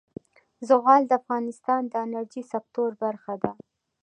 زغال 0.67 1.01
د 1.07 1.11
افغانستان 1.21 1.81
د 1.87 1.93
انرژۍ 2.05 2.43
سکتور 2.53 2.89
برخه 3.03 3.33
ده. 3.41 3.51